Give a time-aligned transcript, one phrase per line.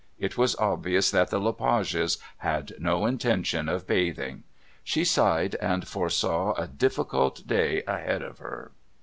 [0.17, 4.41] It was obvious that the Le Pages had no intention of bathing.
[4.83, 8.71] She sighed and foresaw a difficult day ahead of her.